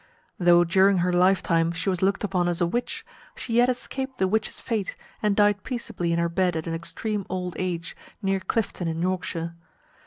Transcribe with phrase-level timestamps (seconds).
[0.39, 3.05] Though during her lifetime she was looked upon as a witch,
[3.35, 7.23] she yet escaped the witch's fate, and died peaceably in her bed at an extreme
[7.29, 9.53] old age, near Clifton in Yorkshire.